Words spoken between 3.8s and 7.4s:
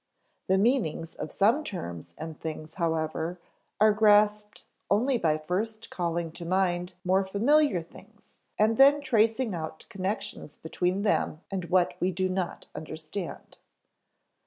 grasped only by first calling to mind more